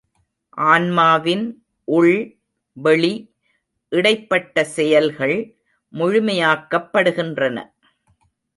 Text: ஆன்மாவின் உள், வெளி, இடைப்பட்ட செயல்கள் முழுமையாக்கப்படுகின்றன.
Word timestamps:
ஆன்மாவின் 0.57 1.43
உள், 1.87 2.15
வெளி, 2.77 3.11
இடைப்பட்ட 3.91 4.63
செயல்கள் 4.63 5.35
முழுமையாக்கப்படுகின்றன. 5.93 7.57